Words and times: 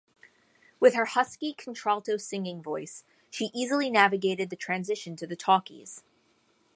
With 0.79 0.95
her 0.95 1.05
husky 1.05 1.53
contralto 1.53 2.17
singing 2.17 2.63
voice 2.63 3.03
she 3.29 3.51
easily 3.53 3.91
navigated 3.91 4.49
the 4.49 4.55
transition 4.55 5.15
to 5.17 5.27
the 5.27 5.35
talkies. 5.35 6.01